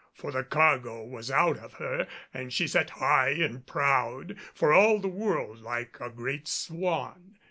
[0.15, 4.97] For the cargo was out of her and she sat high and proud, for all
[4.97, 7.35] the world like a great swan.